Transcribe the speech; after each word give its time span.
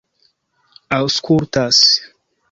aŭskultas 0.97 1.83